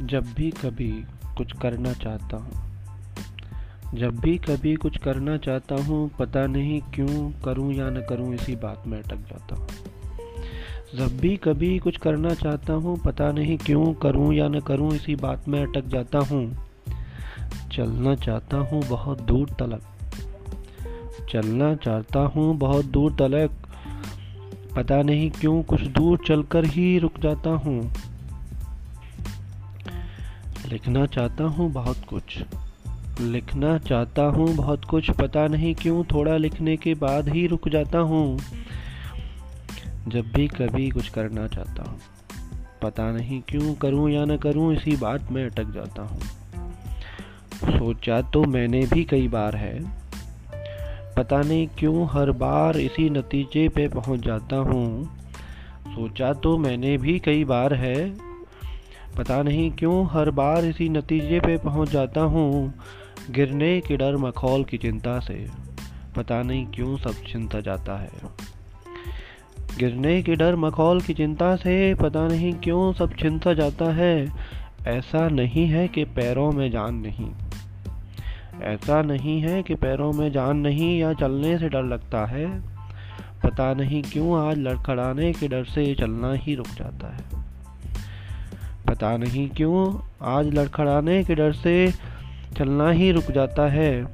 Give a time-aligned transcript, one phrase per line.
[0.00, 1.04] जब भी कभी
[1.36, 2.68] कुछ करना चाहता हूँ।
[3.94, 8.56] जब भी कभी कुछ करना चाहता हूँ, पता नहीं क्यों करूँ या न करूँ, इसी
[8.56, 9.68] बात में अटक जाता हूँ।
[10.94, 15.16] जब भी कभी कुछ करना चाहता हूँ, पता नहीं क्यों करूँ या न करूँ, इसी
[15.16, 16.56] बात में अटक जाता हूँ।
[17.72, 19.82] चलना चाहता हूँ, बहुत दूर तलक।
[21.30, 23.50] चलना चाहता हूँ, बहुत दूर तलक।
[24.76, 27.92] पता नहीं क्यों, कुछ दूर चलकर ही रुक जाता हूँ।
[30.72, 32.38] लिखना चाहता हूँ बहुत कुछ।
[33.20, 37.98] लिखना चाहता हूँ बहुत कुछ, पता नहीं क्यों थोड़ा लिखने के बाद ही रुक जाता
[37.98, 38.38] हूँ।
[40.08, 41.98] जब भी कभी कुछ करना चाहता हूँ।
[42.82, 46.20] पता नहीं क्यों करूँ या न करूँ, इसी बात में अटक जाता हूँ।
[47.78, 49.84] सोचा तो मैंने भी कई बार है।
[51.16, 55.18] पता नहीं क्यों हर बार इसी नतीजे पे पहुँच जाता हूँ।
[55.88, 58.27] सोचा तो मैंने भी कई बार है।
[59.16, 62.74] पता नहीं क्यों हर बार इसी नतीजे पे पहुँच जाता हूँ,
[63.30, 65.48] गिरने के डर मखौल की चिंता से।
[66.16, 68.10] पता नहीं क्यों सब चिंता जाता है।
[69.78, 74.28] गिरने के डर मखौल की चिंता से पता नहीं क्यों सब चिंता जाता है।
[74.86, 77.30] ऐसा नहीं है कि पैरों में जान नहीं।
[78.62, 82.60] ऐसा नहीं है कि पैरों में जान नहीं या चलने से डर लगता है।
[83.44, 87.47] पता नहीं क्यों आज लड़खड़ाने के डर से चलना ही रुक जाता है।
[88.88, 91.92] पता नहीं क्यों, आज लड़खड़ाने के डर से
[92.58, 94.06] चलना ही रुक जाता है।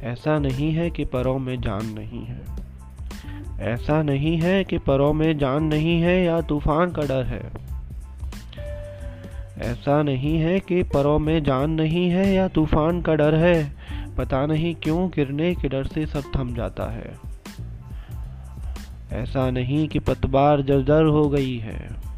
[0.00, 2.40] ऐसा नहीं है कि परों में जान नहीं है।
[3.60, 7.50] ऐसा नहीं है कि परों में जान नहीं है या तूफ़ान का डर है।
[9.58, 13.72] ऐसा नहीं है कि परों में जान नहीं है या तूफ़ान का डर है।
[14.18, 17.14] पता नहीं क्यों गिरने के डर से सब थम जाता है।
[19.12, 22.09] ऐसा नहीं कि पतवार जर्जर हो गई है।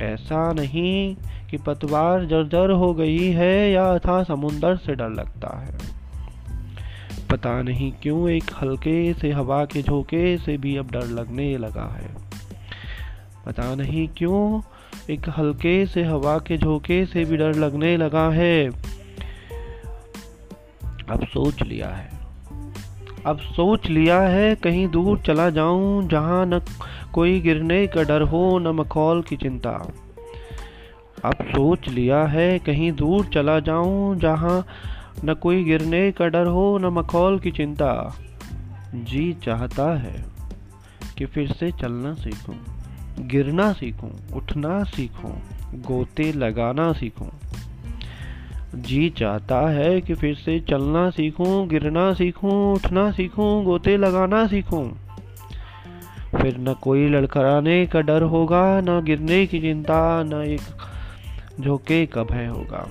[0.00, 1.16] ऐसा नहीं
[1.50, 5.78] कि पतवार जर्जर हो गई है या था समुंदर से डर लगता है।
[7.30, 11.94] पता नहीं क्यों एक हल्के से हवा के झोंके से भी अब डर लगने लगा
[11.94, 12.14] है।
[13.46, 14.62] पता नहीं क्यों
[15.10, 18.70] एक हल्के से हवा के झोंके से भी डर लगने लगा है।
[21.10, 22.20] अब सोच लिया है।
[23.26, 26.60] अब सोच लिया है कहीं दूर चला जाऊँ जहाँ न
[27.12, 29.92] कोई गिरने का डर हो न मखौल की चिंता।
[31.24, 34.66] अब सोच लिया है, कहीं दूर चला जाऊँ, जहाँ
[35.24, 38.16] न कोई गिरने का डर हो न मखौल की चिंता।
[38.94, 40.24] जी चाहता है
[41.18, 42.54] कि फिर से चलना सीखूं,
[43.28, 45.32] गिरना सीखूं, उठना सीखूं,
[45.80, 47.28] गोते लगाना सीखूं।
[48.74, 54.90] जी चाहता है कि फिर से चलना सीखूं, गिरना सीखूं, उठना सीखूं, गोते लगाना सीखूं।
[56.36, 60.60] फिर न कोई लड़खड़ाने का डर होगा, न गिरने की चिंता, न एक
[61.60, 62.88] झोंके का भय होगा।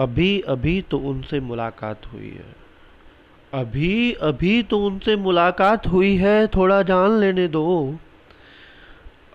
[0.00, 2.54] अभी अभी तो उनसे मुलाकात हुई है।
[3.54, 7.98] अभी अभी तो उनसे मुलाकात हुई है, थोड़ा जान लेने दो।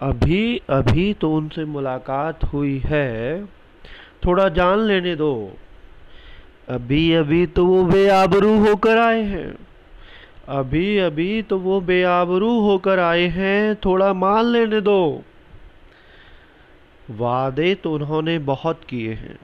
[0.02, 3.46] अभी अभी तो उनसे मुलाकात हुई है,
[4.26, 5.54] थोड़ा जान लेने दो।
[6.70, 9.56] अभी अभी तो वो बेआबरू होकर आए हैं।
[10.50, 15.24] अभी अभी तो वो बेआबरू होकर आए हैं, थोड़ा मान लेने दो।
[17.12, 19.38] वादे तो उन्होंने बहुत किए हैं।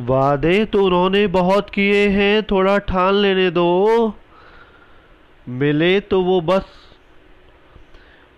[0.00, 4.14] वादे तो उन्होंने बहुत किए हैं, थोड़ा ठान लेने दो।
[5.46, 6.64] मिले तो वो बस,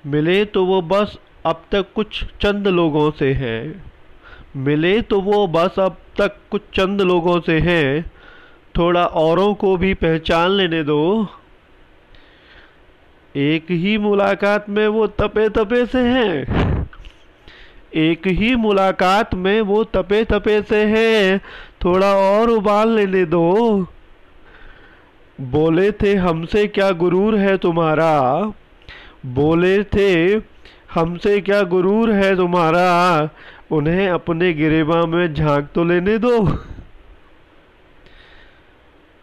[0.05, 3.85] मिले तो वो बस अब तक कुछ चंद लोगों से हैं।
[4.57, 8.11] मिले तो वो बस अब तक कुछ चंद लोगों से हैं,
[8.79, 11.27] थोड़ा औरों को भी पहचान लेने दो।
[13.35, 16.72] एक ही मुलाकात में वो तपे तपे से हैं।
[17.95, 21.39] एक ही मुलाकात में वो तपे तपे से है।
[21.85, 23.87] थोड़ा और उबाल लेने दो।
[25.41, 28.43] बोले थे, हमसे क्या गुरूर है तुम्हारा?
[29.27, 30.25] बोले थे,
[30.95, 33.29] हमसे क्या गुरूर है तुम्हारा?
[33.71, 36.59] उन्हें अपने गिरेबा में झाँक तो लेने दो।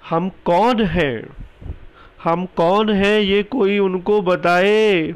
[0.09, 1.27] हम कौन हैं?
[2.23, 5.13] हम कौन हैं, ये कोई उनको बताए?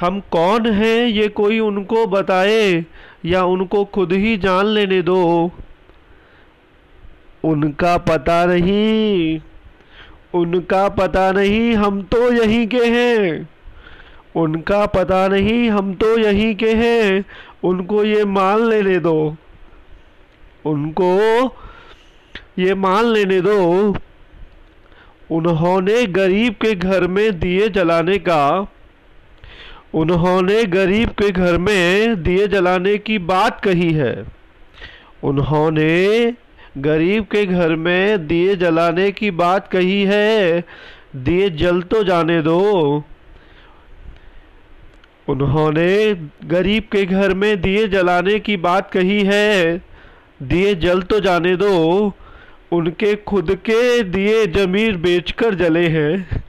[0.00, 2.86] हम कौन हैं ये कोई उनको बताए
[3.24, 5.50] या उनको खुद ही जान लेने दो?
[7.44, 9.40] उनका पता नहीं।
[10.34, 13.48] उनका पता नहीं हम तो यहीं के हैं।
[14.36, 17.24] उनका पता नहीं हम तो यहीं के हैं।
[17.64, 19.36] उनको ये मान लेने दो।
[20.66, 21.20] उनको
[22.58, 23.94] ये मान लेने दो।
[25.30, 28.71] उन्होंने गरीब के घर में दिए जलाने का
[29.94, 34.24] उन्होंने गरीब के घर में दिए जलाने की बात कही है।
[35.24, 36.34] उन्होंने
[36.78, 40.64] गरीब के घर में दिए जलाने की बात कही है।
[41.16, 43.04] दिए जल तो जाने दो।
[45.28, 46.14] उन्होंने
[46.44, 49.78] गरीब के घर में दिए जलाने की बात कही है।
[50.42, 52.12] दिए जल तो जाने दो।
[52.72, 56.41] उनके खुद के दिए जमीर बेचकर जले हैं।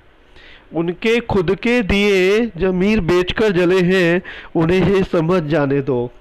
[0.76, 4.22] उनके खुद के दिए जमीर बेचकर जले हैं
[4.56, 6.12] उन्हें ये समझ जाने दो।